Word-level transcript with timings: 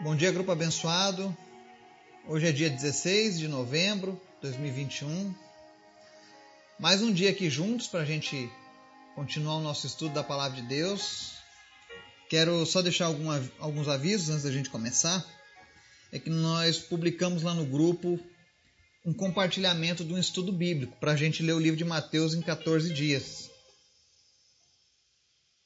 Bom 0.00 0.14
dia, 0.14 0.30
grupo 0.30 0.52
abençoado. 0.52 1.36
Hoje 2.28 2.46
é 2.46 2.52
dia 2.52 2.70
16 2.70 3.36
de 3.36 3.48
novembro 3.48 4.12
de 4.36 4.42
2021. 4.42 5.34
Mais 6.78 7.02
um 7.02 7.12
dia 7.12 7.30
aqui 7.30 7.50
juntos 7.50 7.88
para 7.88 8.02
a 8.02 8.04
gente 8.04 8.48
continuar 9.16 9.56
o 9.56 9.60
nosso 9.60 9.88
estudo 9.88 10.14
da 10.14 10.22
Palavra 10.22 10.62
de 10.62 10.68
Deus. 10.68 11.32
Quero 12.30 12.64
só 12.64 12.80
deixar 12.80 13.06
alguma, 13.06 13.42
alguns 13.58 13.88
avisos 13.88 14.28
antes 14.28 14.44
da 14.44 14.52
gente 14.52 14.70
começar. 14.70 15.26
É 16.12 16.18
que 16.20 16.30
nós 16.30 16.78
publicamos 16.78 17.42
lá 17.42 17.52
no 17.52 17.66
grupo 17.66 18.20
um 19.04 19.12
compartilhamento 19.12 20.04
de 20.04 20.14
um 20.14 20.18
estudo 20.18 20.52
bíblico 20.52 20.96
para 21.00 21.10
a 21.10 21.16
gente 21.16 21.42
ler 21.42 21.54
o 21.54 21.60
livro 21.60 21.76
de 21.76 21.84
Mateus 21.84 22.34
em 22.34 22.40
14 22.40 22.94
dias. 22.94 23.50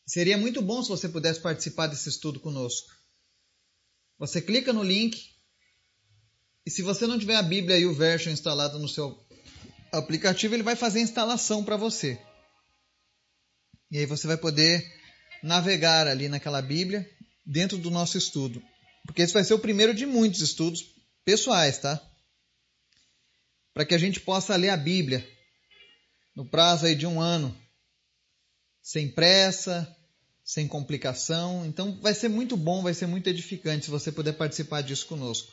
Seria 0.06 0.38
muito 0.38 0.62
bom 0.62 0.82
se 0.82 0.88
você 0.88 1.06
pudesse 1.06 1.38
participar 1.38 1.88
desse 1.88 2.08
estudo 2.08 2.40
conosco. 2.40 3.01
Você 4.22 4.40
clica 4.40 4.72
no 4.72 4.84
link 4.84 5.20
e 6.64 6.70
se 6.70 6.80
você 6.80 7.08
não 7.08 7.18
tiver 7.18 7.34
a 7.34 7.42
Bíblia 7.42 7.76
e 7.76 7.86
o 7.86 7.92
Version 7.92 8.32
instalado 8.32 8.78
no 8.78 8.88
seu 8.88 9.20
aplicativo, 9.90 10.54
ele 10.54 10.62
vai 10.62 10.76
fazer 10.76 11.00
a 11.00 11.02
instalação 11.02 11.64
para 11.64 11.76
você. 11.76 12.24
E 13.90 13.98
aí 13.98 14.06
você 14.06 14.28
vai 14.28 14.36
poder 14.36 14.80
navegar 15.42 16.06
ali 16.06 16.28
naquela 16.28 16.62
Bíblia 16.62 17.04
dentro 17.44 17.76
do 17.76 17.90
nosso 17.90 18.16
estudo. 18.16 18.62
Porque 19.04 19.22
esse 19.22 19.34
vai 19.34 19.42
ser 19.42 19.54
o 19.54 19.58
primeiro 19.58 19.92
de 19.92 20.06
muitos 20.06 20.40
estudos 20.40 20.94
pessoais, 21.24 21.78
tá? 21.78 22.00
Para 23.74 23.84
que 23.84 23.94
a 23.96 23.98
gente 23.98 24.20
possa 24.20 24.54
ler 24.54 24.68
a 24.68 24.76
Bíblia 24.76 25.28
no 26.32 26.48
prazo 26.48 26.86
aí 26.86 26.94
de 26.94 27.08
um 27.08 27.20
ano, 27.20 27.60
sem 28.80 29.12
pressa, 29.12 29.92
sem 30.52 30.68
complicação. 30.68 31.64
Então 31.64 31.98
vai 32.02 32.12
ser 32.12 32.28
muito 32.28 32.58
bom, 32.58 32.82
vai 32.82 32.92
ser 32.92 33.06
muito 33.06 33.26
edificante 33.26 33.86
se 33.86 33.90
você 33.90 34.12
puder 34.12 34.34
participar 34.34 34.82
disso 34.82 35.06
conosco. 35.06 35.50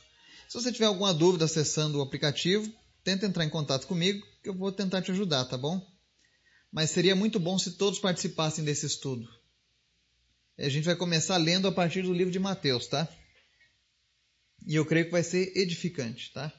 Se 0.50 0.56
você 0.56 0.74
tiver 0.74 0.88
alguma 0.88 1.14
dúvida 1.14 1.46
acessando 1.46 2.00
o 2.00 2.02
aplicativo, 2.02 2.70
tenta 3.02 3.26
entrar 3.26 3.46
em 3.46 3.50
contato 3.50 3.88
comigo 3.88 4.28
que 4.44 4.50
eu 4.50 4.54
vou 4.54 4.74
tentar 4.74 5.02
te 5.02 5.12
ajudar, 5.12 5.46
tá 5.46 5.58
bom? 5.58 5.82
Mas 6.70 6.90
seria 6.90 7.16
muito 7.16 7.40
bom 7.40 7.58
se 7.58 7.78
todos 7.78 7.98
participassem 7.98 8.66
desse 8.66 8.86
estudo. 8.86 9.26
A 10.58 10.68
gente 10.68 10.84
vai 10.84 10.98
começar 10.98 11.38
lendo 11.38 11.70
a 11.70 11.72
partir 11.72 12.02
do 12.02 12.14
livro 12.14 12.34
de 12.34 12.40
Mateus, 12.40 12.88
tá? 12.88 13.08
E 14.68 14.76
eu 14.76 14.86
creio 14.86 15.06
que 15.06 15.12
vai 15.12 15.24
ser 15.24 15.56
edificante, 15.56 16.34
tá? 16.34 16.52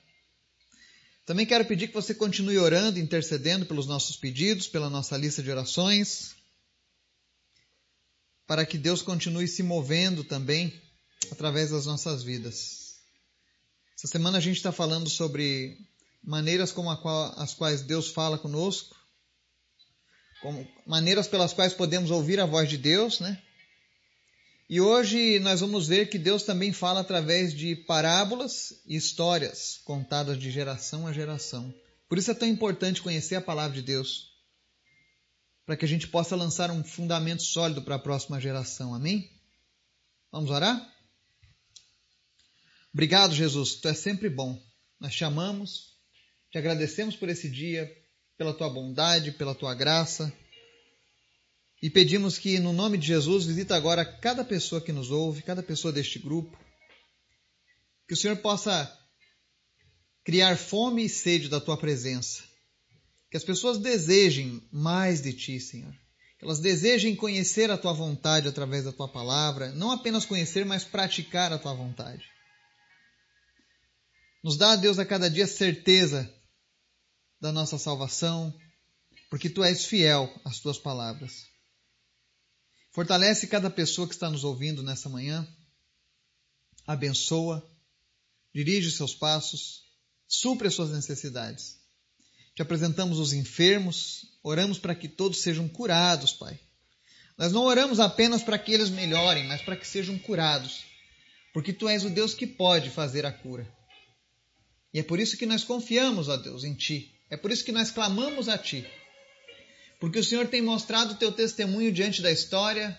Também 1.26 1.44
quero 1.44 1.66
pedir 1.66 1.88
que 1.88 1.94
você 1.94 2.14
continue 2.14 2.56
orando, 2.56 2.98
intercedendo 2.98 3.66
pelos 3.66 3.86
nossos 3.86 4.16
pedidos, 4.16 4.66
pela 4.66 4.88
nossa 4.88 5.14
lista 5.14 5.42
de 5.42 5.50
orações 5.50 6.39
para 8.50 8.66
que 8.66 8.76
Deus 8.76 9.00
continue 9.00 9.46
se 9.46 9.62
movendo 9.62 10.24
também 10.24 10.74
através 11.30 11.70
das 11.70 11.86
nossas 11.86 12.24
vidas. 12.24 12.96
Essa 13.96 14.08
semana 14.08 14.38
a 14.38 14.40
gente 14.40 14.56
está 14.56 14.72
falando 14.72 15.08
sobre 15.08 15.78
maneiras 16.20 16.72
como 16.72 16.94
qual, 16.96 17.32
as 17.38 17.54
quais 17.54 17.82
Deus 17.82 18.08
fala 18.08 18.36
conosco, 18.36 18.96
como, 20.42 20.66
maneiras 20.84 21.28
pelas 21.28 21.52
quais 21.52 21.72
podemos 21.72 22.10
ouvir 22.10 22.40
a 22.40 22.44
voz 22.44 22.68
de 22.68 22.76
Deus, 22.76 23.20
né? 23.20 23.40
E 24.68 24.80
hoje 24.80 25.38
nós 25.38 25.60
vamos 25.60 25.86
ver 25.86 26.10
que 26.10 26.18
Deus 26.18 26.42
também 26.42 26.72
fala 26.72 27.02
através 27.02 27.54
de 27.54 27.76
parábolas 27.76 28.82
e 28.84 28.96
histórias 28.96 29.80
contadas 29.84 30.36
de 30.36 30.50
geração 30.50 31.06
a 31.06 31.12
geração. 31.12 31.72
Por 32.08 32.18
isso 32.18 32.32
é 32.32 32.34
tão 32.34 32.48
importante 32.48 33.00
conhecer 33.00 33.36
a 33.36 33.40
palavra 33.40 33.76
de 33.76 33.82
Deus 33.82 34.29
para 35.70 35.76
que 35.76 35.84
a 35.84 35.88
gente 35.88 36.08
possa 36.08 36.34
lançar 36.34 36.68
um 36.72 36.82
fundamento 36.82 37.44
sólido 37.44 37.80
para 37.80 37.94
a 37.94 37.98
próxima 38.00 38.40
geração. 38.40 38.92
Amém? 38.92 39.30
Vamos 40.32 40.50
orar? 40.50 40.84
Obrigado, 42.92 43.32
Jesus, 43.32 43.76
tu 43.76 43.86
és 43.86 43.96
sempre 43.96 44.28
bom. 44.28 44.60
Nós 44.98 45.14
te 45.14 45.22
amamos, 45.22 45.96
te 46.50 46.58
agradecemos 46.58 47.14
por 47.14 47.28
esse 47.28 47.48
dia, 47.48 47.88
pela 48.36 48.52
tua 48.52 48.68
bondade, 48.68 49.30
pela 49.30 49.54
tua 49.54 49.72
graça. 49.72 50.36
E 51.80 51.88
pedimos 51.88 52.36
que, 52.36 52.58
no 52.58 52.72
nome 52.72 52.98
de 52.98 53.06
Jesus, 53.06 53.46
visita 53.46 53.76
agora 53.76 54.04
cada 54.04 54.44
pessoa 54.44 54.80
que 54.80 54.90
nos 54.90 55.12
ouve, 55.12 55.40
cada 55.40 55.62
pessoa 55.62 55.92
deste 55.92 56.18
grupo. 56.18 56.58
Que 58.08 58.14
o 58.14 58.16
Senhor 58.16 58.38
possa 58.38 58.92
criar 60.24 60.56
fome 60.56 61.04
e 61.04 61.08
sede 61.08 61.48
da 61.48 61.60
tua 61.60 61.76
presença. 61.76 62.49
Que 63.30 63.36
as 63.36 63.44
pessoas 63.44 63.78
desejem 63.78 64.62
mais 64.72 65.22
de 65.22 65.32
ti, 65.32 65.60
Senhor. 65.60 65.92
Que 66.38 66.44
elas 66.44 66.58
desejem 66.58 67.14
conhecer 67.14 67.70
a 67.70 67.78
tua 67.78 67.92
vontade 67.92 68.48
através 68.48 68.84
da 68.84 68.92
tua 68.92 69.08
palavra, 69.08 69.70
não 69.72 69.90
apenas 69.90 70.24
conhecer, 70.24 70.64
mas 70.64 70.84
praticar 70.84 71.52
a 71.52 71.58
tua 71.58 71.74
vontade. 71.74 72.24
Nos 74.42 74.56
dá, 74.56 74.74
Deus, 74.74 74.98
a 74.98 75.04
cada 75.04 75.30
dia 75.30 75.46
certeza 75.46 76.32
da 77.40 77.52
nossa 77.52 77.78
salvação, 77.78 78.52
porque 79.28 79.48
tu 79.48 79.62
és 79.62 79.84
fiel 79.84 80.32
às 80.44 80.58
tuas 80.58 80.78
palavras. 80.78 81.48
Fortalece 82.92 83.46
cada 83.46 83.70
pessoa 83.70 84.08
que 84.08 84.14
está 84.14 84.28
nos 84.28 84.42
ouvindo 84.42 84.82
nessa 84.82 85.08
manhã, 85.08 85.46
abençoa, 86.86 87.64
dirige 88.52 88.90
seus 88.90 89.14
passos, 89.14 89.84
supre 90.26 90.66
as 90.68 90.74
suas 90.74 90.90
necessidades. 90.90 91.79
Te 92.54 92.62
apresentamos 92.62 93.18
os 93.18 93.32
enfermos, 93.32 94.38
oramos 94.42 94.78
para 94.78 94.94
que 94.94 95.08
todos 95.08 95.38
sejam 95.38 95.68
curados, 95.68 96.32
Pai. 96.32 96.58
Nós 97.38 97.52
não 97.52 97.62
oramos 97.62 98.00
apenas 98.00 98.42
para 98.42 98.58
que 98.58 98.72
eles 98.72 98.90
melhorem, 98.90 99.46
mas 99.46 99.62
para 99.62 99.76
que 99.76 99.86
sejam 99.86 100.18
curados, 100.18 100.84
porque 101.54 101.72
Tu 101.72 101.88
és 101.88 102.04
o 102.04 102.10
Deus 102.10 102.34
que 102.34 102.46
pode 102.46 102.90
fazer 102.90 103.24
a 103.24 103.32
cura. 103.32 103.66
E 104.92 104.98
é 104.98 105.02
por 105.02 105.18
isso 105.18 105.36
que 105.36 105.46
nós 105.46 105.64
confiamos, 105.64 106.28
ó 106.28 106.36
Deus, 106.36 106.64
em 106.64 106.74
Ti. 106.74 107.14
É 107.30 107.36
por 107.36 107.50
isso 107.50 107.64
que 107.64 107.72
nós 107.72 107.90
clamamos 107.90 108.48
a 108.48 108.58
Ti. 108.58 108.84
Porque 110.00 110.18
o 110.18 110.24
Senhor 110.24 110.48
tem 110.48 110.60
mostrado 110.60 111.12
o 111.12 111.16
Teu 111.16 111.30
testemunho 111.30 111.92
diante 111.92 112.20
da 112.20 112.30
história, 112.30 112.98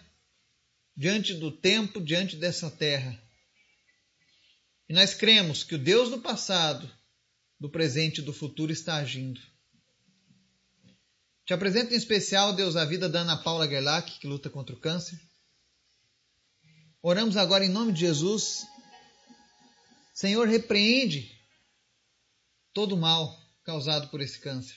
diante 0.95 1.33
do 1.33 1.51
tempo, 1.51 1.99
diante 1.99 2.35
dessa 2.35 2.71
terra. 2.71 3.21
E 4.87 4.93
nós 4.93 5.13
cremos 5.13 5.63
que 5.63 5.75
o 5.75 5.79
Deus 5.79 6.09
do 6.09 6.19
passado, 6.19 6.89
do 7.61 7.69
presente 7.69 8.21
e 8.21 8.23
do 8.23 8.33
futuro 8.33 8.71
está 8.71 8.95
agindo. 8.95 9.39
Te 11.45 11.53
apresento 11.53 11.93
em 11.93 11.95
especial, 11.95 12.53
Deus, 12.53 12.75
a 12.75 12.83
vida 12.85 13.07
da 13.07 13.19
Ana 13.19 13.37
Paula 13.37 13.67
Gerlach, 13.67 14.17
que 14.19 14.25
luta 14.25 14.49
contra 14.49 14.75
o 14.75 14.79
câncer. 14.79 15.21
Oramos 17.03 17.37
agora 17.37 17.63
em 17.63 17.69
nome 17.69 17.93
de 17.93 17.99
Jesus. 17.99 18.65
Senhor, 20.11 20.47
repreende 20.47 21.39
todo 22.73 22.95
o 22.95 22.97
mal 22.97 23.39
causado 23.63 24.07
por 24.09 24.21
esse 24.21 24.39
câncer. 24.39 24.75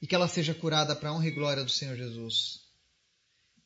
E 0.00 0.06
que 0.06 0.14
ela 0.14 0.28
seja 0.28 0.54
curada 0.54 0.96
para 0.96 1.10
a 1.10 1.12
honra 1.12 1.28
e 1.28 1.32
glória 1.32 1.64
do 1.64 1.70
Senhor 1.70 1.98
Jesus. 1.98 2.60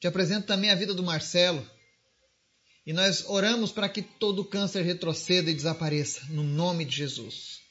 Te 0.00 0.08
apresento 0.08 0.48
também 0.48 0.70
a 0.70 0.74
vida 0.74 0.92
do 0.92 1.04
Marcelo. 1.04 1.64
E 2.84 2.92
nós 2.92 3.24
oramos 3.28 3.70
para 3.70 3.88
que 3.88 4.02
todo 4.02 4.44
câncer 4.44 4.82
retroceda 4.82 5.52
e 5.52 5.54
desapareça, 5.54 6.26
no 6.30 6.42
nome 6.42 6.84
de 6.84 6.96
Jesus. 6.96 7.64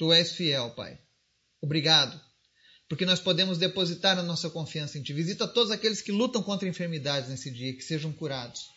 Tu 0.00 0.10
és 0.14 0.32
fiel, 0.32 0.70
Pai. 0.70 0.98
Obrigado 1.60 2.18
porque 2.88 3.04
nós 3.04 3.20
podemos 3.20 3.58
depositar 3.58 4.18
a 4.18 4.22
nossa 4.22 4.48
confiança 4.48 4.96
em 4.96 5.02
Ti. 5.02 5.12
Visita 5.12 5.46
todos 5.46 5.70
aqueles 5.70 6.00
que 6.00 6.10
lutam 6.10 6.42
contra 6.42 6.66
enfermidades 6.66 7.28
nesse 7.28 7.50
dia, 7.50 7.76
que 7.76 7.82
sejam 7.82 8.10
curados. 8.10 8.70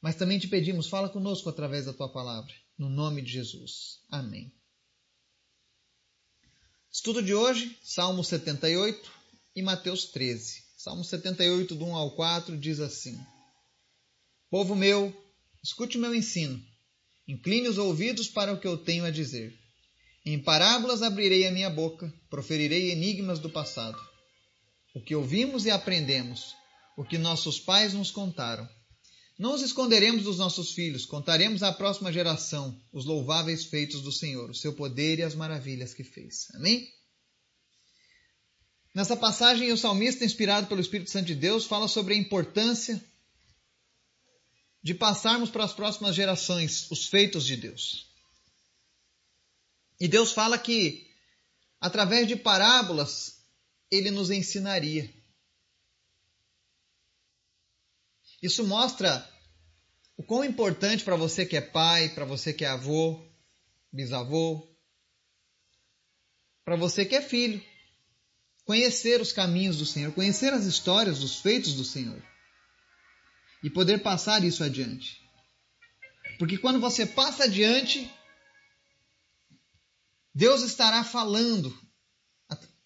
Mas 0.00 0.16
também 0.16 0.38
te 0.38 0.48
pedimos, 0.48 0.88
fala 0.88 1.10
conosco 1.10 1.50
através 1.50 1.84
da 1.84 1.92
Tua 1.92 2.10
palavra, 2.10 2.54
no 2.78 2.88
nome 2.88 3.20
de 3.20 3.32
Jesus. 3.32 4.00
Amém. 4.08 4.50
Estudo 6.90 7.22
de 7.22 7.34
hoje, 7.34 7.78
Salmo 7.82 8.24
78 8.24 9.12
e 9.54 9.60
Mateus 9.60 10.06
13. 10.06 10.64
Salmo 10.74 11.04
78, 11.04 11.74
do 11.74 11.84
1 11.84 11.94
ao 11.94 12.12
4, 12.12 12.56
diz 12.56 12.80
assim: 12.80 13.20
Povo 14.48 14.74
meu, 14.74 15.14
escute 15.62 15.98
o 15.98 16.00
meu 16.00 16.14
ensino, 16.14 16.58
incline 17.28 17.68
os 17.68 17.76
ouvidos 17.76 18.26
para 18.26 18.54
o 18.54 18.58
que 18.58 18.66
eu 18.66 18.78
tenho 18.78 19.04
a 19.04 19.10
dizer. 19.10 19.60
Em 20.24 20.38
parábolas 20.38 21.02
abrirei 21.02 21.46
a 21.46 21.50
minha 21.50 21.68
boca, 21.68 22.12
proferirei 22.30 22.92
enigmas 22.92 23.40
do 23.40 23.50
passado. 23.50 23.98
O 24.94 25.00
que 25.00 25.16
ouvimos 25.16 25.66
e 25.66 25.70
aprendemos, 25.70 26.54
o 26.96 27.04
que 27.04 27.18
nossos 27.18 27.58
pais 27.58 27.92
nos 27.92 28.10
contaram. 28.10 28.68
Não 29.36 29.54
os 29.54 29.62
esconderemos 29.62 30.22
dos 30.22 30.38
nossos 30.38 30.72
filhos, 30.72 31.04
contaremos 31.04 31.62
à 31.64 31.72
próxima 31.72 32.12
geração 32.12 32.80
os 32.92 33.04
louváveis 33.04 33.64
feitos 33.64 34.02
do 34.02 34.12
Senhor, 34.12 34.50
o 34.50 34.54
seu 34.54 34.72
poder 34.74 35.18
e 35.18 35.22
as 35.22 35.34
maravilhas 35.34 35.92
que 35.92 36.04
fez. 36.04 36.46
Amém? 36.54 36.88
Nessa 38.94 39.16
passagem, 39.16 39.72
o 39.72 39.76
salmista, 39.76 40.24
inspirado 40.24 40.68
pelo 40.68 40.80
Espírito 40.80 41.10
Santo 41.10 41.26
de 41.26 41.34
Deus, 41.34 41.64
fala 41.64 41.88
sobre 41.88 42.14
a 42.14 42.16
importância 42.16 43.02
de 44.82 44.94
passarmos 44.94 45.50
para 45.50 45.64
as 45.64 45.72
próximas 45.72 46.14
gerações 46.14 46.88
os 46.90 47.06
feitos 47.06 47.44
de 47.44 47.56
Deus. 47.56 48.11
E 50.02 50.08
Deus 50.08 50.32
fala 50.32 50.58
que, 50.58 51.08
através 51.80 52.26
de 52.26 52.34
parábolas, 52.34 53.46
ele 53.88 54.10
nos 54.10 54.32
ensinaria. 54.32 55.08
Isso 58.42 58.66
mostra 58.66 59.24
o 60.16 60.24
quão 60.24 60.42
importante 60.42 61.04
para 61.04 61.14
você 61.14 61.46
que 61.46 61.56
é 61.56 61.60
pai, 61.60 62.08
para 62.08 62.24
você 62.24 62.52
que 62.52 62.64
é 62.64 62.68
avô, 62.68 63.24
bisavô, 63.92 64.76
para 66.64 66.74
você 66.74 67.06
que 67.06 67.14
é 67.14 67.22
filho, 67.22 67.64
conhecer 68.64 69.20
os 69.20 69.32
caminhos 69.32 69.78
do 69.78 69.86
Senhor, 69.86 70.12
conhecer 70.12 70.52
as 70.52 70.64
histórias 70.64 71.20
dos 71.20 71.38
feitos 71.38 71.74
do 71.74 71.84
Senhor 71.84 72.20
e 73.62 73.70
poder 73.70 74.02
passar 74.02 74.42
isso 74.42 74.64
adiante. 74.64 75.22
Porque 76.40 76.58
quando 76.58 76.80
você 76.80 77.06
passa 77.06 77.44
adiante, 77.44 78.12
Deus 80.34 80.62
estará 80.62 81.04
falando 81.04 81.76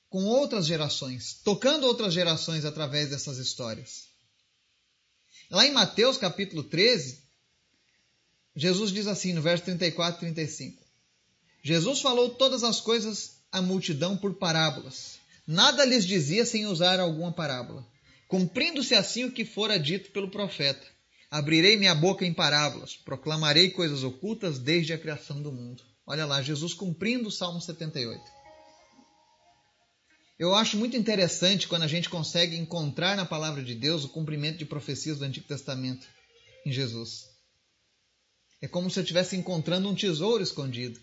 com 0.09 0.25
outras 0.25 0.67
gerações, 0.67 1.41
tocando 1.45 1.87
outras 1.87 2.15
gerações 2.15 2.65
através 2.65 3.11
dessas 3.11 3.39
histórias. 3.39 4.09
Lá 5.51 5.67
em 5.67 5.73
Mateus 5.73 6.17
capítulo 6.17 6.65
13, 6.65 7.23
Jesus 8.55 8.91
diz 8.91 9.07
assim 9.07 9.33
no 9.33 9.43
verso 9.43 9.65
34 9.65 10.17
e 10.17 10.33
35: 10.33 10.83
Jesus 11.63 12.01
falou 12.01 12.31
todas 12.31 12.65
as 12.65 12.81
coisas 12.81 13.37
à 13.53 13.61
multidão 13.61 14.17
por 14.17 14.35
parábolas. 14.35 15.19
Nada 15.47 15.85
lhes 15.85 16.05
dizia 16.05 16.45
sem 16.45 16.67
usar 16.67 16.99
alguma 16.99 17.33
parábola, 17.33 17.87
cumprindo-se 18.27 18.95
assim 18.95 19.25
o 19.25 19.33
que 19.33 19.45
fora 19.45 19.79
dito 19.79 20.11
pelo 20.11 20.31
profeta. 20.31 20.87
Abrirei 21.31 21.77
minha 21.77 21.95
boca 21.95 22.25
em 22.25 22.33
parábolas, 22.33 22.97
proclamarei 22.97 23.71
coisas 23.71 24.03
ocultas 24.03 24.59
desde 24.59 24.93
a 24.93 24.99
criação 24.99 25.43
do 25.43 25.53
mundo. 25.53 25.83
Olha 26.07 26.25
lá, 26.25 26.41
Jesus 26.41 26.73
cumprindo 26.73 27.29
o 27.29 27.33
Salmo 27.33 27.61
78. 27.61 28.23
Eu 30.39 30.55
acho 30.55 30.77
muito 30.77 30.97
interessante 30.97 31.67
quando 31.67 31.83
a 31.83 31.89
gente 31.89 32.09
consegue 32.09 32.57
encontrar 32.57 33.17
na 33.17 33.25
palavra 33.25 33.63
de 33.63 33.75
Deus 33.75 34.05
o 34.05 34.11
cumprimento 34.11 34.59
de 34.59 34.67
profecias 34.67 35.19
do 35.19 35.25
Antigo 35.25 35.49
Testamento 35.49 36.07
em 36.65 36.71
Jesus. 36.71 37.25
É 38.61 38.69
como 38.69 38.91
se 38.91 38.99
eu 38.99 39.03
estivesse 39.03 39.35
encontrando 39.35 39.89
um 39.89 39.95
tesouro 39.95 40.43
escondido. 40.43 41.01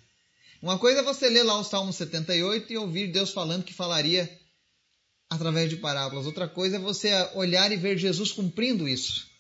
Uma 0.62 0.80
coisa 0.80 1.00
é 1.00 1.04
você 1.04 1.30
ler 1.30 1.44
lá 1.44 1.60
o 1.60 1.64
Salmo 1.64 1.92
78 1.92 2.72
e 2.72 2.78
ouvir 2.78 3.12
Deus 3.12 3.32
falando 3.32 3.64
que 3.66 3.74
falaria 3.74 4.40
através 5.30 5.70
de 5.70 5.78
parábolas. 5.78 6.26
Outra 6.26 6.48
coisa 6.48 6.78
é 6.78 6.80
você 6.80 7.12
olhar 7.34 7.72
e 7.72 7.76
ver 7.76 7.98
Jesus 7.98 8.32
cumprindo 8.32 8.88
isso. 8.88 9.33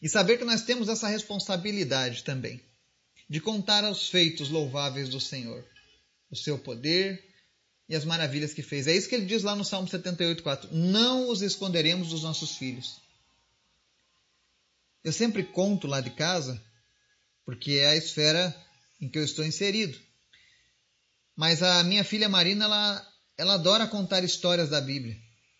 E 0.00 0.08
saber 0.08 0.38
que 0.38 0.44
nós 0.44 0.62
temos 0.62 0.88
essa 0.88 1.08
responsabilidade 1.08 2.24
também 2.24 2.60
de 3.28 3.40
contar 3.40 3.88
os 3.88 4.08
feitos 4.08 4.48
louváveis 4.48 5.08
do 5.08 5.20
Senhor, 5.20 5.64
o 6.30 6.36
seu 6.36 6.58
poder 6.58 7.24
e 7.88 7.94
as 7.94 8.04
maravilhas 8.04 8.52
que 8.52 8.62
fez. 8.62 8.88
É 8.88 8.96
isso 8.96 9.08
que 9.08 9.14
ele 9.14 9.26
diz 9.26 9.42
lá 9.42 9.54
no 9.54 9.64
Salmo 9.64 9.88
78:4. 9.88 10.68
Não 10.72 11.28
os 11.28 11.42
esconderemos 11.42 12.08
dos 12.08 12.22
nossos 12.22 12.56
filhos. 12.56 13.00
Eu 15.04 15.12
sempre 15.12 15.44
conto 15.44 15.86
lá 15.86 16.00
de 16.00 16.10
casa, 16.10 16.60
porque 17.44 17.72
é 17.74 17.88
a 17.90 17.96
esfera 17.96 18.54
em 19.00 19.08
que 19.08 19.18
eu 19.18 19.24
estou 19.24 19.44
inserido. 19.44 19.98
Mas 21.36 21.62
a 21.62 21.82
minha 21.84 22.04
filha 22.04 22.28
Marina, 22.28 22.64
ela, 22.64 23.12
ela 23.38 23.54
adora 23.54 23.86
contar 23.86 24.24
histórias 24.24 24.68
da 24.68 24.80
Bíblia. 24.80 25.16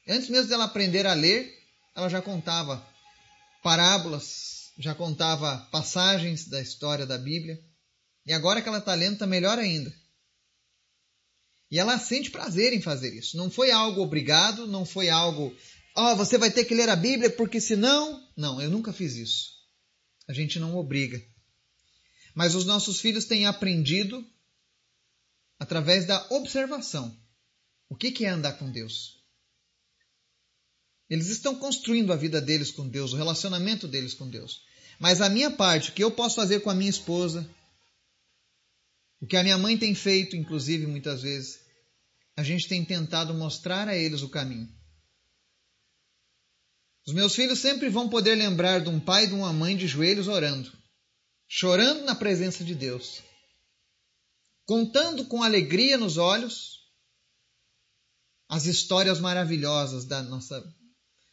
Antes 0.08 0.28
mesmo 0.28 0.48
dela 0.48 0.64
aprender 0.64 1.06
a 1.06 1.14
ler, 1.14 1.56
ela 1.94 2.08
já 2.08 2.20
contava 2.20 2.84
parábolas, 3.62 4.72
já 4.78 4.94
contava 4.94 5.68
passagens 5.70 6.48
da 6.48 6.60
história 6.60 7.06
da 7.06 7.18
Bíblia. 7.18 7.58
E 8.26 8.32
agora 8.32 8.62
que 8.62 8.68
ela 8.68 8.78
está 8.78 8.94
lendo, 8.94 9.14
está 9.14 9.26
melhor 9.26 9.58
ainda. 9.58 9.92
E 11.70 11.78
ela 11.78 11.98
sente 11.98 12.30
prazer 12.30 12.72
em 12.72 12.80
fazer 12.80 13.14
isso. 13.14 13.36
Não 13.36 13.50
foi 13.50 13.70
algo 13.70 14.00
obrigado, 14.02 14.66
não 14.66 14.84
foi 14.84 15.08
algo, 15.08 15.54
ó, 15.96 16.12
oh, 16.12 16.16
você 16.16 16.36
vai 16.36 16.50
ter 16.50 16.64
que 16.64 16.74
ler 16.74 16.88
a 16.88 16.96
Bíblia 16.96 17.30
porque 17.30 17.60
senão. 17.60 18.28
Não, 18.36 18.60
eu 18.60 18.70
nunca 18.70 18.92
fiz 18.92 19.14
isso. 19.14 19.50
A 20.28 20.32
gente 20.32 20.58
não 20.58 20.76
obriga. 20.76 21.22
Mas 22.34 22.54
os 22.54 22.64
nossos 22.64 23.00
filhos 23.00 23.24
têm 23.24 23.46
aprendido 23.46 24.24
através 25.58 26.06
da 26.06 26.26
observação. 26.30 27.16
O 27.88 27.96
que 27.96 28.24
é 28.24 28.28
andar 28.28 28.54
com 28.54 28.70
Deus? 28.70 29.19
Eles 31.10 31.26
estão 31.26 31.56
construindo 31.56 32.12
a 32.12 32.16
vida 32.16 32.40
deles 32.40 32.70
com 32.70 32.88
Deus, 32.88 33.12
o 33.12 33.16
relacionamento 33.16 33.88
deles 33.88 34.14
com 34.14 34.30
Deus. 34.30 34.62
Mas 35.00 35.20
a 35.20 35.28
minha 35.28 35.50
parte, 35.50 35.90
o 35.90 35.92
que 35.92 36.04
eu 36.04 36.10
posso 36.12 36.36
fazer 36.36 36.60
com 36.60 36.70
a 36.70 36.74
minha 36.74 36.88
esposa, 36.88 37.50
o 39.20 39.26
que 39.26 39.36
a 39.36 39.42
minha 39.42 39.58
mãe 39.58 39.76
tem 39.76 39.92
feito, 39.92 40.36
inclusive, 40.36 40.86
muitas 40.86 41.22
vezes, 41.22 41.58
a 42.36 42.44
gente 42.44 42.68
tem 42.68 42.84
tentado 42.84 43.34
mostrar 43.34 43.88
a 43.88 43.96
eles 43.96 44.22
o 44.22 44.28
caminho. 44.28 44.68
Os 47.06 47.12
meus 47.12 47.34
filhos 47.34 47.58
sempre 47.58 47.88
vão 47.88 48.08
poder 48.08 48.36
lembrar 48.36 48.80
de 48.80 48.88
um 48.88 49.00
pai 49.00 49.24
e 49.24 49.28
de 49.28 49.34
uma 49.34 49.52
mãe 49.52 49.76
de 49.76 49.88
joelhos 49.88 50.28
orando, 50.28 50.70
chorando 51.48 52.04
na 52.04 52.14
presença 52.14 52.62
de 52.62 52.74
Deus, 52.74 53.20
contando 54.64 55.24
com 55.24 55.42
alegria 55.42 55.98
nos 55.98 56.18
olhos 56.18 56.78
as 58.48 58.66
histórias 58.66 59.18
maravilhosas 59.18 60.04
da 60.04 60.22
nossa 60.22 60.60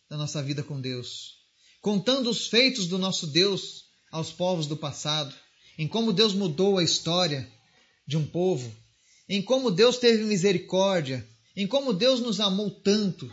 da 0.10 0.18
nossa 0.18 0.42
vida 0.42 0.64
com 0.64 0.80
Deus, 0.80 1.36
contando 1.82 2.30
os 2.30 2.48
feitos 2.48 2.88
do 2.88 2.98
nosso 2.98 3.28
Deus 3.28 3.86
aos 4.12 4.32
povos 4.32 4.68
do 4.68 4.78
passado, 4.78 5.34
em 5.78 5.88
como 5.88 6.14
Deus 6.14 6.34
mudou 6.34 6.78
a 6.78 6.84
história 6.84 7.48
de 8.08 8.18
um 8.18 8.26
povo, 8.26 8.74
em 9.28 9.42
como 9.42 9.70
Deus 9.70 9.98
teve 9.98 10.24
misericórdia, 10.24 11.28
em 11.56 11.68
como 11.68 11.94
Deus 11.94 12.20
nos 12.20 12.40
amou 12.40 12.72
tanto, 12.72 13.30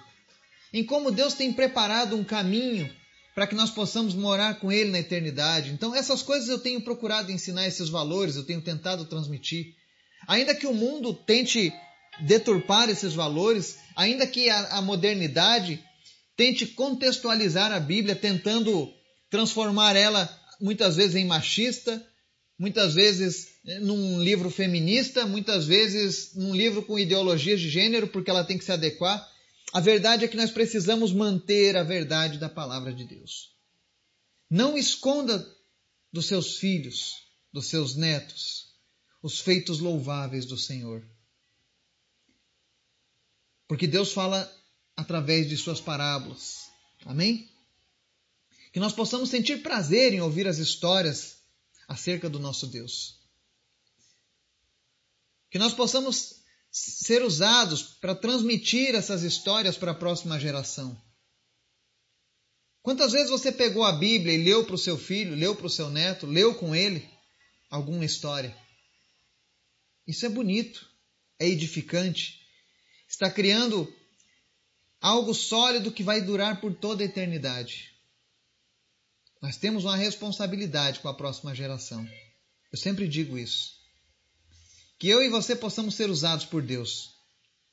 em 0.72 0.84
como 0.84 1.12
Deus 1.12 1.34
tem 1.34 1.52
preparado 1.52 2.16
um 2.16 2.24
caminho 2.24 2.92
para 3.34 3.46
que 3.46 3.54
nós 3.54 3.70
possamos 3.70 4.14
morar 4.14 4.58
com 4.58 4.70
Ele 4.70 4.90
na 4.90 5.00
eternidade. 5.00 5.70
Então, 5.70 5.94
essas 5.94 6.22
coisas 6.22 6.48
eu 6.48 6.58
tenho 6.58 6.80
procurado 6.80 7.32
ensinar 7.32 7.66
esses 7.66 7.88
valores, 7.88 8.36
eu 8.36 8.44
tenho 8.44 8.60
tentado 8.60 9.04
transmitir. 9.04 9.74
Ainda 10.26 10.54
que 10.54 10.66
o 10.66 10.74
mundo 10.74 11.12
tente 11.12 11.72
deturpar 12.20 12.88
esses 12.88 13.12
valores, 13.12 13.78
ainda 13.96 14.26
que 14.26 14.48
a, 14.48 14.78
a 14.78 14.82
modernidade 14.82 15.82
Tente 16.36 16.66
contextualizar 16.66 17.72
a 17.72 17.78
Bíblia, 17.78 18.16
tentando 18.16 18.92
transformar 19.30 19.96
ela 19.96 20.28
muitas 20.60 20.96
vezes 20.96 21.16
em 21.16 21.24
machista, 21.24 22.04
muitas 22.58 22.94
vezes 22.94 23.48
eh, 23.66 23.78
num 23.80 24.22
livro 24.22 24.50
feminista, 24.50 25.26
muitas 25.26 25.66
vezes 25.66 26.34
num 26.34 26.54
livro 26.54 26.82
com 26.82 26.98
ideologias 26.98 27.60
de 27.60 27.68
gênero, 27.68 28.08
porque 28.08 28.30
ela 28.30 28.44
tem 28.44 28.58
que 28.58 28.64
se 28.64 28.72
adequar. 28.72 29.28
A 29.72 29.80
verdade 29.80 30.24
é 30.24 30.28
que 30.28 30.36
nós 30.36 30.50
precisamos 30.50 31.12
manter 31.12 31.76
a 31.76 31.82
verdade 31.82 32.38
da 32.38 32.48
palavra 32.48 32.92
de 32.92 33.04
Deus. 33.04 33.54
Não 34.48 34.78
esconda 34.78 35.44
dos 36.12 36.26
seus 36.26 36.58
filhos, 36.58 37.24
dos 37.52 37.66
seus 37.66 37.96
netos, 37.96 38.68
os 39.22 39.40
feitos 39.40 39.80
louváveis 39.80 40.44
do 40.46 40.56
Senhor. 40.56 41.04
Porque 43.66 43.86
Deus 43.86 44.12
fala 44.12 44.48
através 44.96 45.48
de 45.48 45.56
suas 45.56 45.80
parábolas. 45.80 46.70
Amém? 47.04 47.48
Que 48.72 48.80
nós 48.80 48.92
possamos 48.92 49.30
sentir 49.30 49.62
prazer 49.62 50.12
em 50.12 50.20
ouvir 50.20 50.48
as 50.48 50.58
histórias 50.58 51.36
acerca 51.86 52.28
do 52.28 52.38
nosso 52.38 52.66
Deus. 52.66 53.18
Que 55.50 55.58
nós 55.58 55.72
possamos 55.72 56.42
ser 56.70 57.22
usados 57.22 57.82
para 57.82 58.14
transmitir 58.14 58.94
essas 58.94 59.22
histórias 59.22 59.76
para 59.76 59.92
a 59.92 59.94
próxima 59.94 60.40
geração. 60.40 61.00
Quantas 62.82 63.12
vezes 63.12 63.30
você 63.30 63.52
pegou 63.52 63.84
a 63.84 63.92
Bíblia 63.92 64.34
e 64.34 64.42
leu 64.42 64.64
para 64.64 64.74
o 64.74 64.78
seu 64.78 64.98
filho, 64.98 65.34
leu 65.34 65.54
para 65.54 65.66
o 65.66 65.70
seu 65.70 65.88
neto, 65.88 66.26
leu 66.26 66.54
com 66.54 66.74
ele 66.74 67.08
alguma 67.70 68.04
história? 68.04 68.54
Isso 70.06 70.26
é 70.26 70.28
bonito, 70.28 70.86
é 71.38 71.48
edificante, 71.48 72.40
está 73.08 73.30
criando 73.30 73.90
algo 75.04 75.34
sólido 75.34 75.92
que 75.92 76.02
vai 76.02 76.22
durar 76.22 76.62
por 76.62 76.74
toda 76.74 77.02
a 77.02 77.04
eternidade. 77.04 77.92
Nós 79.42 79.58
temos 79.58 79.84
uma 79.84 79.96
responsabilidade 79.96 81.00
com 81.00 81.08
a 81.08 81.12
próxima 81.12 81.54
geração. 81.54 82.08
Eu 82.72 82.78
sempre 82.78 83.06
digo 83.06 83.36
isso. 83.36 83.74
Que 84.98 85.10
eu 85.10 85.22
e 85.22 85.28
você 85.28 85.54
possamos 85.54 85.94
ser 85.94 86.08
usados 86.08 86.46
por 86.46 86.62
Deus 86.62 87.12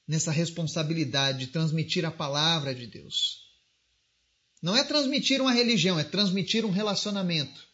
nessa 0.05 0.29
responsabilidade 0.29 1.45
de 1.45 1.47
transmitir 1.47 2.03
a 2.03 2.11
palavra 2.11 2.75
de 2.75 2.85
Deus. 2.85 3.49
Não 4.61 4.75
é 4.75 4.83
transmitir 4.83 5.39
uma 5.41 5.53
religião, 5.53 5.97
é 5.97 6.03
transmitir 6.03 6.65
um 6.65 6.69
relacionamento. 6.69 7.65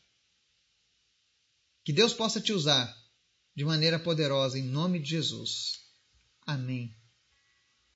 Que 1.84 1.92
Deus 1.92 2.14
possa 2.14 2.40
te 2.40 2.54
usar 2.54 2.96
de 3.56 3.66
maneira 3.66 3.98
poderosa 3.98 4.60
em 4.60 4.64
nome 4.64 5.00
de 5.00 5.10
Jesus. 5.10 5.80
Amém. 6.46 6.96